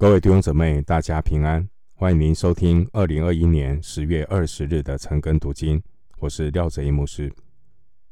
[0.00, 1.68] 各位弟兄姊妹，大家平安！
[1.94, 5.82] 欢迎您收听二零二一年十月二十日的晨更读经，
[6.20, 7.28] 我是廖泽一牧师。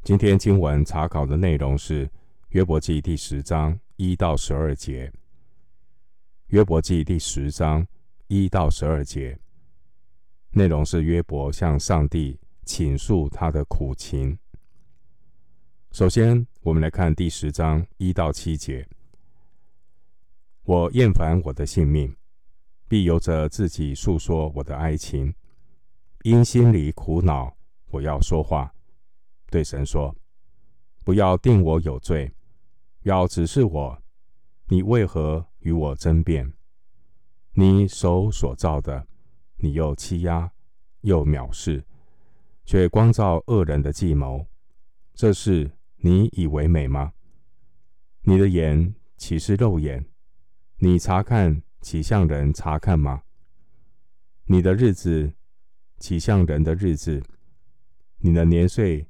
[0.03, 2.11] 今天经文查考的内容是
[2.49, 5.13] 约伯记第十章一到十二节。
[6.49, 7.87] 约伯记第十章
[8.27, 9.39] 一到十二节
[10.51, 14.37] 内容是约伯向上帝倾诉他的苦情。
[15.93, 18.85] 首先，我们来看第十章一到七节。
[20.67, 22.17] 我厌烦我的性命，
[22.89, 25.33] 必由着自己诉说我的哀情。
[26.25, 27.57] 因心里苦恼，
[27.93, 28.75] 我要说话，
[29.49, 30.17] 对神说：
[31.05, 32.35] 不要定我有罪，
[33.03, 34.03] 要指示我，
[34.67, 36.53] 你为何与我争辩？
[37.53, 39.07] 你手所造的，
[39.59, 40.51] 你又欺压
[41.03, 41.85] 又藐视，
[42.65, 44.45] 却光照恶人的计谋。
[45.15, 47.13] 这事你以为美吗？
[48.23, 50.05] 你的眼岂是肉眼？
[50.79, 53.23] 你查看岂向人查看吗？
[54.45, 55.33] 你的日子
[55.97, 57.23] 岂向人的日子？
[58.19, 59.09] 你的年岁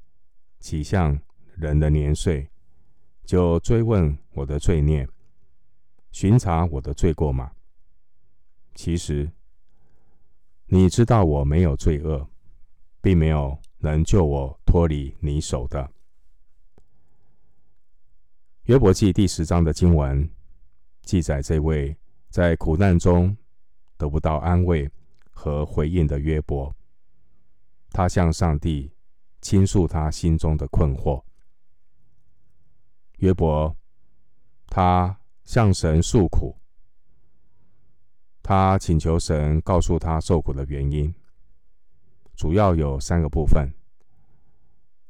[0.60, 1.20] 岂向
[1.56, 2.48] 人的年岁？
[3.24, 5.08] 就追问我的罪孽，
[6.12, 7.50] 巡查我的罪过吗？
[8.76, 9.32] 其实
[10.66, 12.30] 你知道我没有罪恶，
[13.00, 15.90] 并没有能救我脱离你手的。
[18.66, 20.30] 约伯记第十章的经文。
[21.06, 21.96] 记载这位
[22.28, 23.34] 在苦难中
[23.96, 24.90] 得不到安慰
[25.30, 26.74] 和回应的约伯，
[27.90, 28.90] 他向上帝
[29.40, 31.22] 倾诉他心中的困惑。
[33.18, 33.74] 约伯，
[34.66, 36.56] 他向神诉苦，
[38.42, 41.14] 他请求神告诉他受苦的原因，
[42.34, 43.72] 主要有三个部分。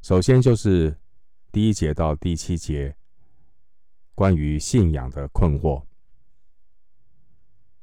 [0.02, 0.94] 首先就是
[1.50, 2.94] 第一节到第七节。
[4.16, 5.84] 关于信仰的困惑，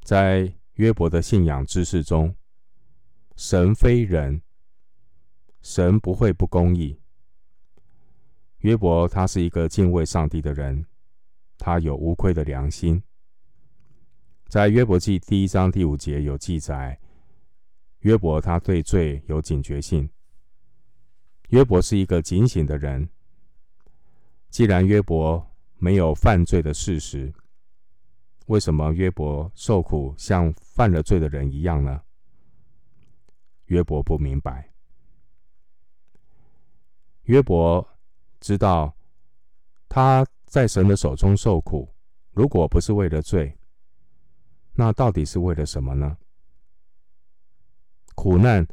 [0.01, 2.35] 在约伯的信仰知识中，
[3.35, 4.41] 神非人，
[5.61, 6.99] 神不会不公义。
[8.61, 10.87] 约伯他是一个敬畏上帝的人，
[11.59, 13.03] 他有无愧的良心。
[14.47, 16.99] 在约伯记第一章第五节有记载，
[17.99, 20.09] 约伯他对罪有警觉性。
[21.49, 23.07] 约伯是一个警醒的人。
[24.49, 25.52] 既然约伯，
[25.83, 27.33] 没有犯罪的事实，
[28.45, 32.01] 为什么约伯受苦像犯了罪的人一样呢？
[33.65, 34.71] 约伯不明白。
[37.23, 37.85] 约伯
[38.39, 38.95] 知道
[39.89, 41.93] 他在神的手中受苦，
[42.31, 43.53] 如果不是为了罪，
[44.75, 46.17] 那到底是为了什么呢？
[48.15, 48.65] 苦难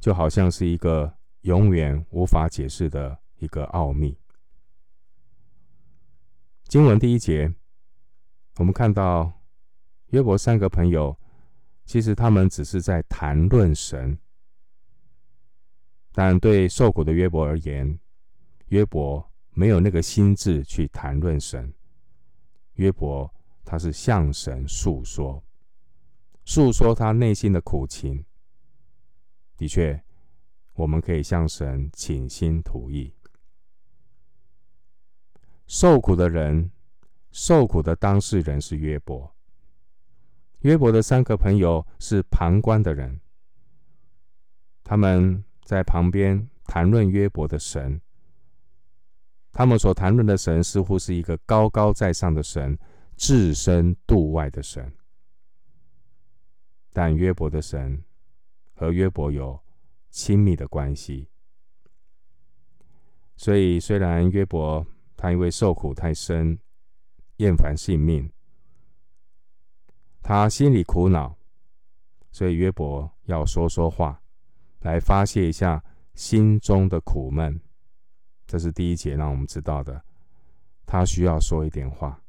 [0.00, 4.18] 就好像是一个永远无法解释的一个奥秘。
[6.72, 7.54] 经文第一节，
[8.56, 9.30] 我们看到
[10.06, 11.14] 约伯三个朋友，
[11.84, 14.16] 其实他们只是在谈论神，
[16.12, 18.00] 但对受苦的约伯而言，
[18.68, 21.70] 约伯没有那个心智去谈论神。
[22.76, 23.30] 约伯
[23.66, 25.44] 他是向神诉说，
[26.46, 28.24] 诉说他内心的苦情。
[29.58, 30.02] 的确，
[30.72, 33.12] 我们可以向神倾心吐意。
[35.72, 36.70] 受苦的人，
[37.30, 39.34] 受苦的当事人是约伯。
[40.58, 43.18] 约伯的三个朋友是旁观的人，
[44.84, 47.98] 他们在旁边谈论约伯的神。
[49.50, 52.78] 他们所谈论的神似乎是一个高高在上的神，
[53.16, 54.92] 置身度外的神。
[56.92, 58.04] 但约伯的神
[58.74, 59.58] 和约伯有
[60.10, 61.30] 亲密的关系，
[63.36, 64.86] 所以虽然约伯，
[65.22, 66.58] 他因为受苦太深，
[67.36, 68.28] 厌烦性命，
[70.20, 71.38] 他心里苦恼，
[72.32, 74.20] 所以约伯要说说话，
[74.80, 75.80] 来发泄一下
[76.14, 77.60] 心中的苦闷。
[78.48, 80.02] 这是第一节让我们知道的，
[80.84, 82.20] 他需要说一点话，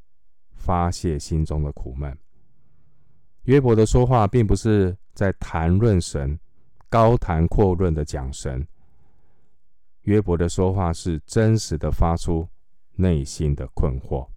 [0.52, 2.16] 发泄心中的苦闷。
[3.46, 6.40] 约伯的说话并不是在谈论神，
[6.90, 8.68] 高谈阔论的讲神。
[10.02, 12.48] 约伯的说话是真实的发出。
[12.96, 14.28] 内心的困惑。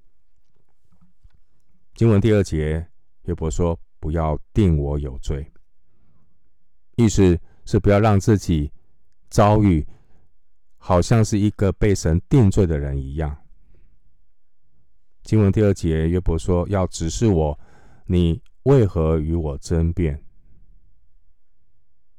[1.94, 2.88] 经文第二节，
[3.23, 5.50] 约伯说：“不要定我有罪。”
[6.97, 8.73] 意思是不要让自己
[9.29, 9.87] 遭遇
[10.79, 13.44] 好像是一个被神定罪的人一样。
[15.23, 17.58] 经文第二节，约伯说：“要指示我，
[18.06, 20.23] 你为何与我争辩？”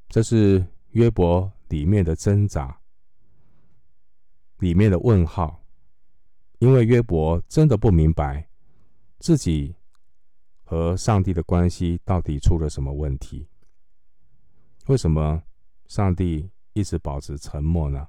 [0.10, 2.80] 这是约伯里面的挣扎，
[4.57, 5.63] 里面的问号。
[6.59, 8.48] 因为约伯真的不明白
[9.19, 9.75] 自己
[10.63, 13.48] 和上帝的关系到底出了什么问题？
[14.88, 15.44] 为什么
[15.88, 18.07] 上帝一直保持沉默呢？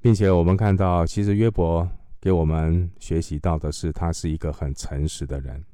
[0.00, 1.88] 并且我们看到，其实约伯
[2.20, 5.64] 给我们学习到的是，他是一个很诚实的人，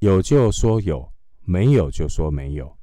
[0.00, 1.10] 有就说有，
[1.40, 2.76] 没有就说没有。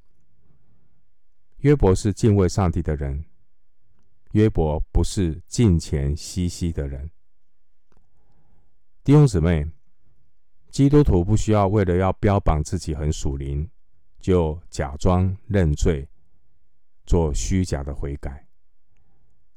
[1.57, 3.23] 约伯是敬畏上帝的人，
[4.33, 7.09] 约伯不是敬钱惜兮的人。
[9.03, 9.69] 弟兄姊妹，
[10.71, 13.69] 基督徒不需要为了要标榜自己很属灵，
[14.19, 16.07] 就假装认罪，
[17.05, 18.47] 做虚假的悔改。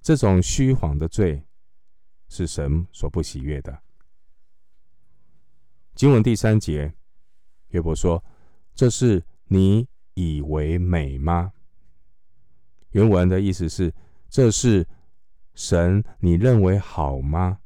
[0.02, 1.42] 这种虚谎的罪
[2.28, 3.82] 是神所不喜悦的。
[5.94, 6.92] 经文第三节，
[7.68, 8.22] 约伯说
[8.76, 11.54] ：“这是你以为美吗？”
[12.92, 13.92] 原文的意思是
[14.36, 14.86] ：“这是
[15.54, 17.58] 神你认为好吗？”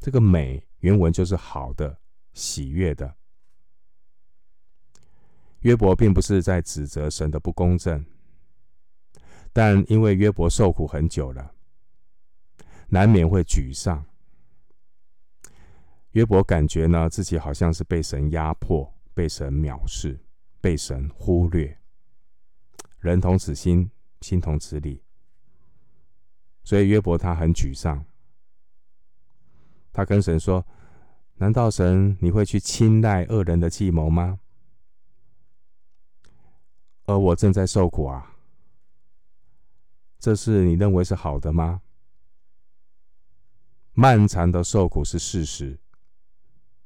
[0.00, 2.00] 这个“美”原文就是好的、
[2.32, 3.14] 喜悦的。
[5.60, 8.04] 约伯并不是在指责神的不公正。
[9.52, 11.54] 但因为约伯受苦很久了，
[12.88, 14.04] 难免会沮丧。
[16.10, 20.18] 约伯感觉呢，自己好像是被神压迫、被神藐视、
[20.60, 21.78] 被神忽略。
[22.98, 23.88] 人同此心，
[24.22, 25.05] 心同此理。
[26.66, 28.04] 所以约伯他很沮丧。
[29.92, 30.66] 他跟神说
[31.38, 34.40] ：“难道神你会去青睐恶人的计谋吗？
[37.04, 38.34] 而我正在受苦啊。”
[40.18, 41.82] 这是你认为是好的吗？
[43.92, 45.78] 漫长的受苦是事实，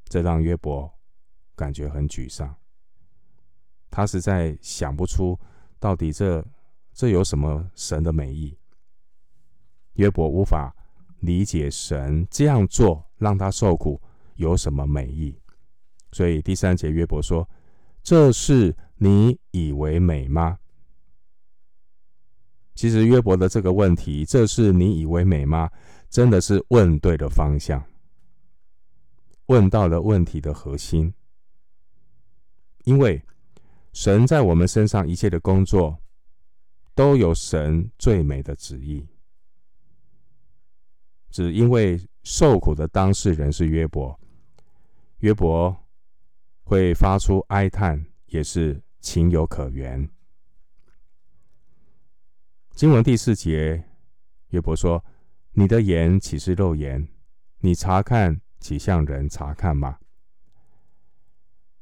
[0.05, 0.93] 这让约伯
[1.56, 2.55] 感觉很沮丧。
[3.91, 5.41] 他实在想不出
[5.79, 6.44] 到底这
[6.93, 8.59] 这有什么神的美意。
[10.00, 10.75] 约伯无法
[11.19, 14.00] 理解神这样做让他受苦
[14.37, 15.38] 有什么美意，
[16.12, 17.47] 所以第三节约伯说
[18.02, 20.58] ：“这是你以为美吗？”
[22.75, 25.69] 其实约伯的这个问题，这是你以为美吗？
[26.08, 27.85] 真的是问对了方向，
[29.46, 31.12] 问到了问题的核心。
[32.85, 33.23] 因为
[33.93, 35.99] 神在我们身上一切的工作，
[36.94, 39.06] 都有神最美的旨意。
[41.31, 44.19] 只因为受苦的当事人是约伯，
[45.19, 45.77] 约伯
[46.65, 50.09] 会发出哀叹，也是情有可原。
[52.73, 53.85] 经文第四节，
[54.49, 55.05] 约伯说
[55.53, 57.09] ：“你的眼岂是肉眼？
[57.59, 59.99] 你查看岂像人查看吗？”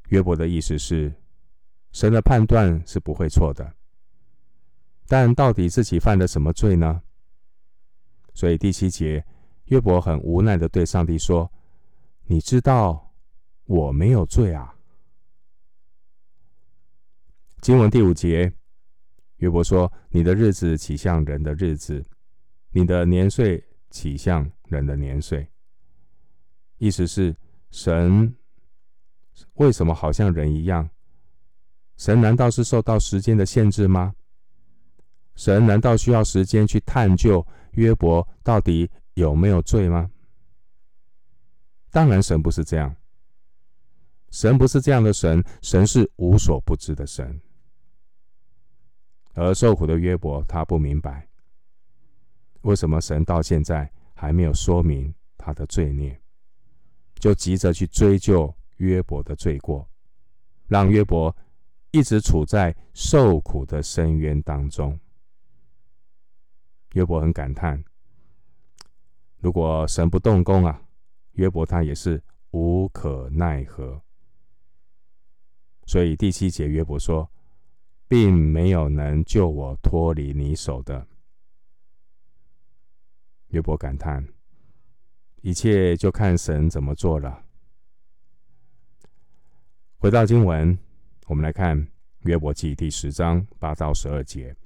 [0.09, 1.15] 约伯的意思是，
[1.93, 3.75] 神的判断是不会错的，
[5.07, 7.03] 但到底自己犯了什么罪呢？
[8.35, 9.25] 所以第七节，
[9.69, 11.51] 约伯很无奈的对上帝说
[12.27, 13.13] ：“你知道
[13.65, 14.75] 我没有罪啊。”
[17.61, 18.53] 经文第五节。
[19.37, 22.05] 约伯说：“你的日子岂像人的日子？
[22.71, 25.49] 你的年岁岂像人的年岁？”
[26.79, 27.37] 意思是，
[27.71, 28.35] 神
[29.55, 30.89] 为什么好像人一样？
[31.97, 34.15] 神难道是受到时间的限制吗？
[35.37, 40.09] 神难道需要时间去探究约伯到底有没有罪吗？
[41.91, 42.95] 当然，神不是这样。
[44.31, 47.41] 神不是这样的神，神是无所不知的神。
[49.35, 51.27] 而受苦的约伯，他不明白
[52.61, 56.21] 为什么神到现在还没有说明他的罪孽，
[57.19, 59.89] 就急着去追究约伯的罪过，
[60.69, 61.35] 让约伯
[61.91, 64.97] 一直处在受苦的深渊当中。
[66.93, 67.83] 约伯很感叹：
[69.41, 70.83] 如果神不动工啊，
[71.33, 74.03] 约伯他也是无可奈何。
[75.87, 77.31] 所以第七节约伯说。
[78.11, 81.07] 并没有能救我脱离你手的。
[83.49, 84.27] 约伯感叹：
[85.43, 87.45] 一切就看神怎么做了。
[89.99, 90.79] 回到经文，
[91.27, 91.87] 我们来看
[92.21, 94.57] 约伯记第十章八到十二节：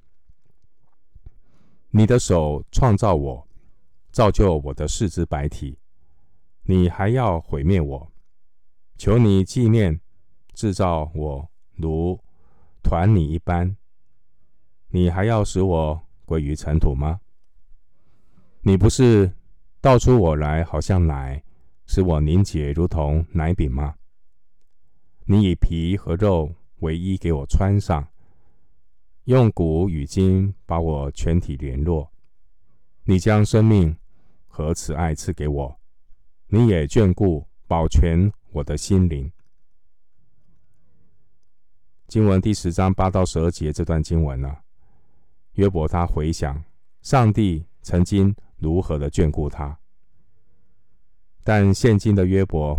[1.90, 3.48] 你的手创造我，
[4.12, 5.78] 造就我的四肢百体，
[6.64, 8.12] 你还要毁灭我？
[8.98, 9.98] 求你纪念
[10.52, 12.22] 制造我如
[12.82, 13.74] 团泥一般，
[14.88, 17.20] 你还要使我归于尘土吗？
[18.60, 19.32] 你不是
[19.80, 21.42] 倒出我来，好像奶，
[21.86, 23.94] 使我凝结如同奶饼吗？
[25.24, 28.06] 你以皮和肉为衣给我穿上，
[29.24, 32.12] 用骨与筋把我全体联络。
[33.04, 33.96] 你将生命
[34.52, 35.80] 和慈爱赐给我，
[36.48, 39.32] 你也眷顾保全我的心灵。
[42.06, 44.54] 经文第十章八到十二节这段经文呢，
[45.54, 46.62] 约伯他回想
[47.00, 49.78] 上帝曾经如何的眷顾他，
[51.42, 52.78] 但现今的约伯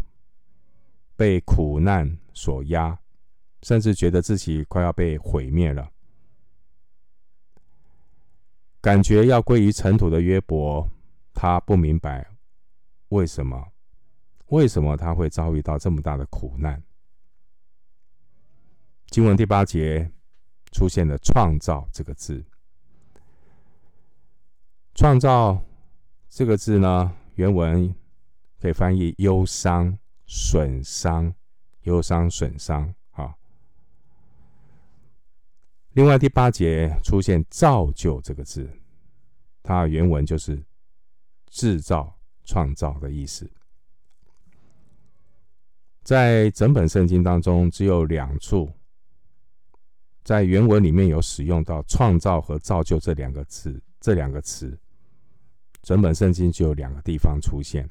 [1.16, 3.00] 被苦难所压，
[3.64, 5.90] 甚至觉得自己快要被毁灭了，
[8.80, 10.88] 感觉要归于尘土的约伯，
[11.34, 12.28] 他不明白
[13.10, 13.72] 为什么，
[14.48, 16.82] 为什么他会遭遇到这么大的苦难。
[19.08, 20.12] 经文第八节
[20.72, 22.44] 出现了“创造”这个字
[24.96, 25.62] ，“创造”
[26.30, 27.94] 这个字呢，原文
[28.60, 31.34] 可以翻译忧伤、损伤、
[31.82, 32.92] 忧伤、损伤。
[33.12, 33.36] 啊，
[35.92, 38.68] 另外第八节出现“造就”这个字，
[39.62, 40.64] 它原文就是
[41.54, 43.48] 制造、创造的意思。
[46.02, 48.74] 在整本圣经当中，只有两处。
[50.24, 54.76] 在原文里面有使用到“创造”和“造就”这两个字，这两个词，
[55.84, 57.88] 整本圣经就有两个地方出现。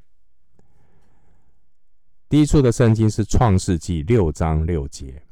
[2.29, 5.23] 第一处的圣经是《创世纪》六章六节，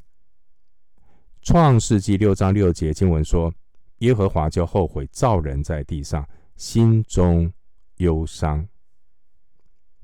[1.43, 3.53] 《创世纪》六章六节经文说
[3.99, 7.51] ：“耶和华就后悔造人在地上，心中
[8.00, 8.69] 忧伤。”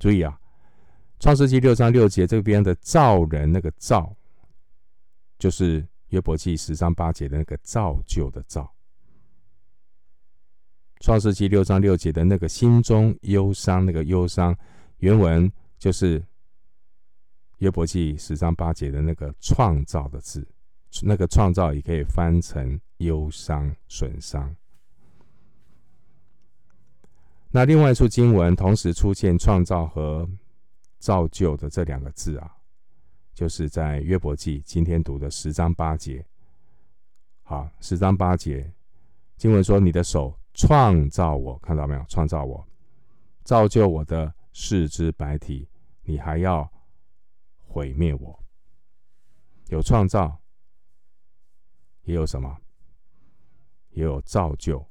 [0.00, 0.40] 注意啊，
[1.22, 4.16] 《创世纪》六章六节这边的“造人”那个“造”，
[5.38, 5.86] 就是。
[6.10, 8.72] 约伯记十章八节的那个造就的造，
[11.00, 14.56] 创世记六章六节的那个心中忧伤，那个忧伤，
[14.98, 16.24] 原文就是
[17.58, 20.46] 约伯记十章八节的那个创造的字，
[21.02, 24.54] 那个创造也可以翻成忧伤、损伤。
[27.56, 30.28] 那另外一处经文同时出现创造和
[30.98, 32.54] 造就的这两个字啊。
[33.32, 36.22] 就是在约伯记今天读的十章八节，
[37.42, 38.70] 好，十章八节
[39.38, 42.04] 经文说：“你的手创造我，看到没有？
[42.10, 42.62] 创造我，
[43.42, 45.66] 造就我的四肢百体，
[46.02, 46.70] 你还要
[47.62, 48.38] 毁灭我。
[49.68, 50.38] 有创造，
[52.02, 52.54] 也有什么？
[53.92, 54.86] 也有造就。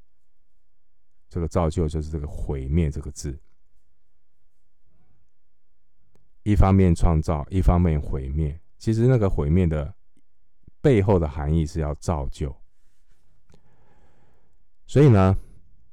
[1.35, 3.37] 这个造就就是这个毁灭这个字。”
[6.43, 8.57] 一方面创造，一方面毁灭。
[8.77, 9.93] 其实那个毁灭的
[10.79, 12.55] 背后的含义是要造就。
[14.87, 15.37] 所以呢，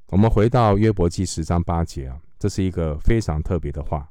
[0.06, 4.08] 我们回到约伯记十章八节啊，这是一个非常特别的话。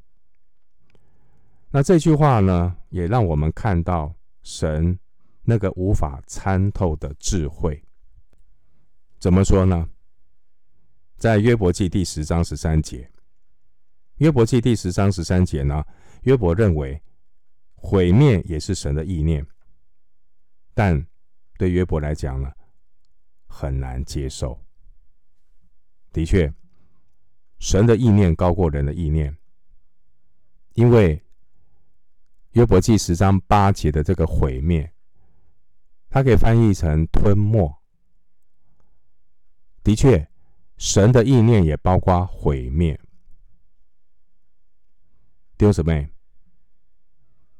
[1.69, 4.99] 那这句话呢，也让我们看到神
[5.43, 7.81] 那个无法参透的智慧。
[9.17, 9.87] 怎么说呢？
[11.21, 13.07] 在约伯记第十章十三节，
[14.15, 15.85] 约伯记第十章十三节呢？
[16.23, 16.99] 约伯认为
[17.75, 19.45] 毁灭也是神的意念，
[20.73, 21.05] 但
[21.59, 22.51] 对约伯来讲呢，
[23.45, 24.59] 很难接受。
[26.11, 26.51] 的确，
[27.59, 29.37] 神的意念高过人的意念，
[30.73, 31.23] 因为
[32.53, 34.91] 约伯记十章八节的这个毁灭，
[36.09, 37.79] 它可以翻译成吞没。
[39.83, 40.27] 的确，
[40.81, 42.99] 神的意念也包括毁灭。
[45.55, 46.09] 弟兄姊妹，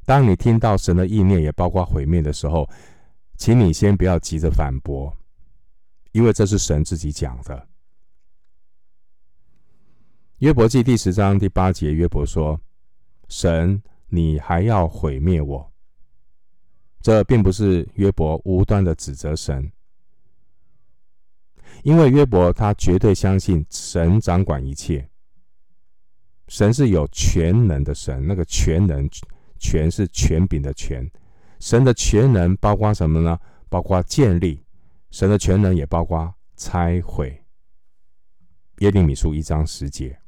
[0.05, 2.67] 当你听到神的意念也包括毁灭的时候，
[3.37, 5.15] 请你先不要急着反驳，
[6.13, 7.67] 因为这是神自己讲的。
[10.39, 12.59] 约伯记第十章第八节，约伯说
[13.29, 15.71] ：“神，你还要毁灭我？”
[17.01, 19.71] 这并不是约伯无端的指责神，
[21.83, 25.09] 因为约伯他绝对相信神掌管一切。
[26.47, 29.09] 神是有全能的神，那个全能，
[29.57, 31.09] 权是权柄的权。
[31.59, 33.39] 神的全能包括什么呢？
[33.69, 34.63] 包括建立。
[35.11, 37.43] 神的全能也包括拆毁。
[38.79, 40.19] 耶利米书一章十节，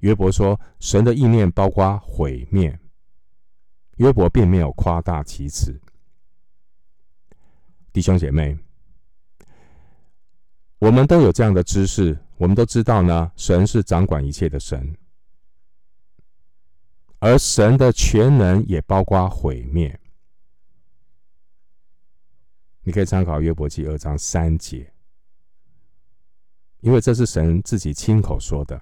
[0.00, 2.78] 约伯说神的意念包括毁灭。
[3.96, 5.80] 约伯并没有夸大其词。
[7.92, 8.58] 弟兄姐妹，
[10.84, 12.18] 我们都有这样的知识。
[12.36, 14.94] 我们都知道呢，神是掌管一切的神，
[17.20, 19.98] 而神的全能也包括毁灭。
[22.82, 24.92] 你可以参考约伯记二章三节，
[26.80, 28.78] 因为这是神自己亲口说的。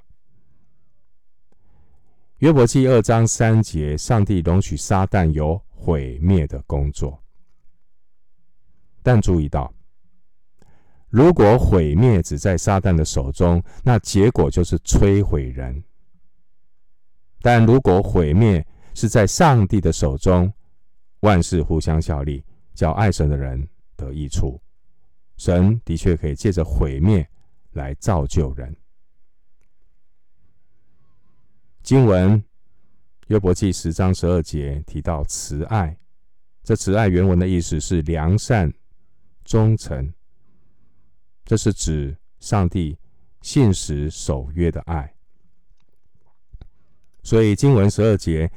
[2.38, 7.22] 约伯记二章三节，上帝容许撒旦有毁灭的工作，
[9.04, 9.72] 但注意到。
[11.12, 15.84] 如果毁灭只在撒旦的手中，那结果就是摧毁人。
[17.42, 20.50] 但如果毁灭是在上帝的手中，
[21.20, 22.42] 万事互相效力，
[22.72, 24.58] 叫爱神的人得益处。
[25.36, 27.28] 神的确可以借着毁灭
[27.72, 28.74] 来造就人。
[31.82, 32.42] 经文
[33.26, 35.94] 约伯记十章十二节提到慈爱，
[36.62, 38.72] 这慈爱原文的意思是良善、
[39.44, 40.10] 忠诚，
[41.52, 42.96] 这是指上帝
[43.42, 45.14] 信实守约的爱。
[47.22, 48.50] 所以经文十二节，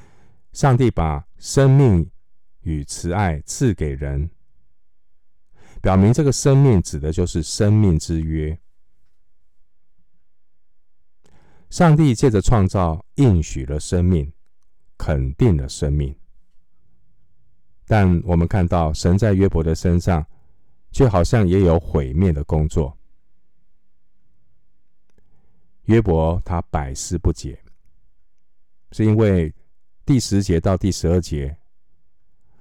[0.54, 2.10] 上帝把生命
[2.62, 4.30] 与慈爱赐给人，
[5.82, 8.58] 表明这个生命指的就是生命之约。
[11.70, 14.32] 上帝借着创造应许了生命，
[14.98, 16.16] 肯定了生命。
[17.86, 20.26] 但我们看到神在约伯的身上，
[20.96, 22.98] 却好像也有毁灭的工作。
[25.88, 27.62] 约伯他百思不解，
[28.94, 29.54] 是因为
[30.06, 31.58] 第十节到第十二节，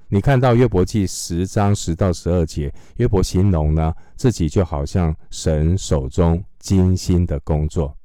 [0.09, 7.97] 你看到约伯记十章十到十二节，约伯形容呢自己就好像神手中精心的工作。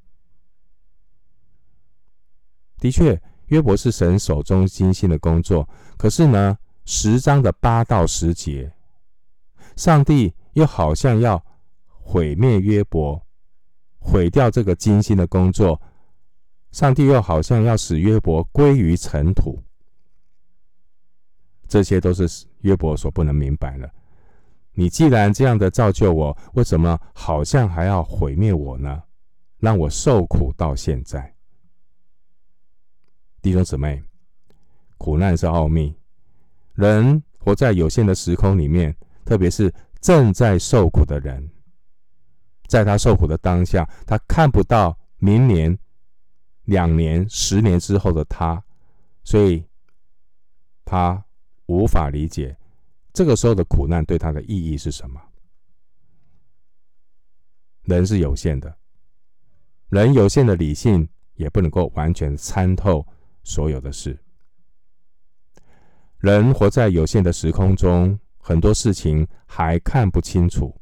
[2.78, 5.68] 的确，约伯是神手中精心的工作。
[5.98, 8.72] 可是呢，十章的八到十节，
[9.76, 11.44] 上帝又好像要
[11.86, 13.20] 毁灭约伯，
[13.98, 15.80] 毁掉这个精心的工作。
[16.72, 19.62] 上帝又好像要使约伯归于尘土。
[21.66, 23.90] 这些都是约伯所不能明白的。
[24.72, 29.02] 你既然这样的造就我，为什么好像还要毁灭我呢？
[29.58, 31.34] 让我受苦到现在。
[33.42, 34.02] 弟兄姊妹，
[34.96, 35.94] 苦难是奥秘。
[36.74, 41.50] 人活在有限的时空里面，特别是正在受苦的人，
[42.66, 45.78] 在他受苦的当下，他看不到明年、
[46.64, 48.62] 两年、十年之后的他，
[49.24, 49.64] 所以
[50.84, 51.24] 他
[51.66, 52.56] 无法理解
[53.12, 55.20] 这个时候的苦难对他的意义是什么。
[57.82, 58.76] 人是有限的，
[59.88, 63.06] 人有限的理性也不能够完全参透。
[63.42, 64.16] 所有的事，
[66.18, 70.74] 人活在有限的时空中，很多事情还看不清楚。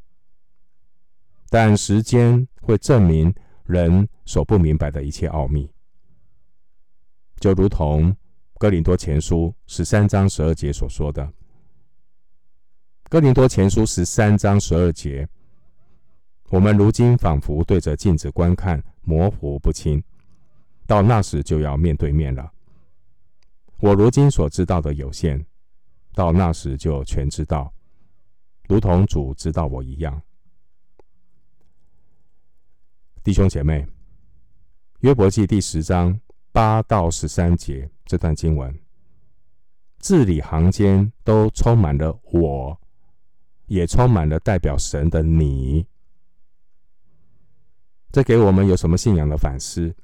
[1.51, 5.71] 但时间会证明人所不明白的一切奥秘，
[7.39, 8.17] 就如同
[8.59, 11.31] 哥林多前书十三章十二节所说的。
[13.11, 15.29] 哥林多前书十三章十二节，
[16.49, 20.03] 我们如今仿佛对着镜子观看，模糊不清。
[20.87, 22.51] 到那时就要面对面了。
[23.81, 25.45] 我如今所知道的有限，
[26.19, 27.73] 到那时就全知道，
[28.69, 30.21] 如同主知道我一样。
[33.23, 33.87] 弟兄姐妹，
[34.99, 38.77] 约伯记第十章八到十三节这段经文，
[40.01, 42.81] 字里行间都充满了我，
[43.67, 45.87] 也充满了代表神的你。
[48.11, 49.95] 这给我们有什么信仰的反思？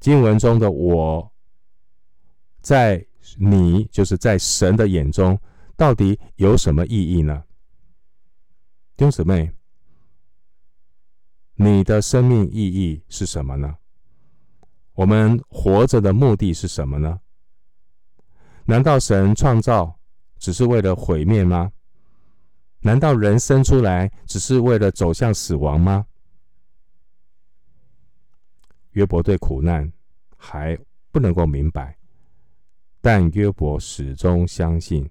[0.00, 1.32] 经文中的我，
[2.60, 3.06] 在
[3.38, 5.38] 你就是在神的眼中，
[5.76, 7.44] 到底有什么意义呢？
[8.96, 9.52] 弟兄姊妹，
[11.54, 13.76] 你的生命意义是什么呢？
[14.94, 17.20] 我们活着的目的是什么呢？
[18.64, 19.98] 难道神创造
[20.38, 21.72] 只是为了毁灭吗？
[22.80, 26.06] 难道人生出来只是为了走向死亡吗？
[28.90, 29.90] 约伯对苦难
[30.36, 30.78] 还
[31.10, 31.96] 不能够明白，
[33.02, 35.10] 但约伯始终相信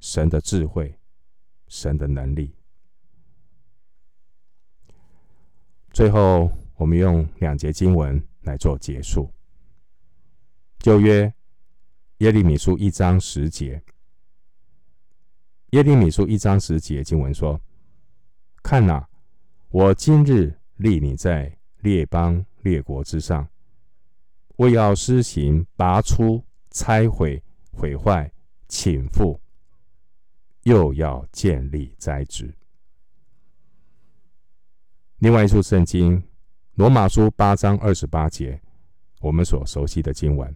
[0.00, 0.98] 神的智慧、
[1.68, 2.54] 神的能力。
[5.92, 9.32] 最后，我们用两节经文来做结束。
[10.80, 11.32] 旧约
[12.18, 13.82] 耶利米书一章十节，
[15.70, 17.58] 耶利米书一章十节经文说
[18.62, 19.08] ：“看哪，
[19.70, 23.48] 我今日立你在。”列邦列国之上，
[24.56, 28.30] 为要施行拔出、拆毁、毁坏、
[28.68, 29.38] 倾覆，
[30.62, 32.54] 又要建立、栽植。
[35.18, 36.22] 另外一处圣经，
[36.74, 38.60] 罗马书八章二十八节，
[39.20, 40.54] 我们所熟悉的经文。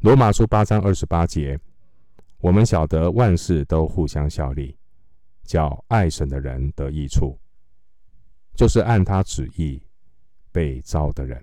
[0.00, 1.58] 罗马书八章二十八节，
[2.38, 4.76] 我们晓得万事都互相效力，
[5.44, 7.38] 叫爱神的人得益处。
[8.54, 9.82] 就是按他旨意
[10.50, 11.42] 被召的人。